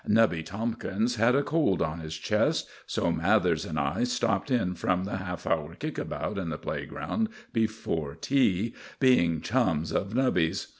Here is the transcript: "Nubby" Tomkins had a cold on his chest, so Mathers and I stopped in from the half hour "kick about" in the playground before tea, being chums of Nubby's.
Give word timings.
"Nubby" 0.07 0.41
Tomkins 0.43 1.17
had 1.17 1.35
a 1.35 1.43
cold 1.43 1.79
on 1.79 1.99
his 1.99 2.15
chest, 2.15 2.67
so 2.87 3.11
Mathers 3.11 3.65
and 3.65 3.77
I 3.79 4.03
stopped 4.03 4.49
in 4.49 4.73
from 4.73 5.03
the 5.03 5.17
half 5.17 5.45
hour 5.45 5.75
"kick 5.75 5.99
about" 5.99 6.39
in 6.39 6.49
the 6.49 6.57
playground 6.57 7.29
before 7.53 8.15
tea, 8.15 8.73
being 8.99 9.41
chums 9.41 9.91
of 9.91 10.15
Nubby's. 10.15 10.69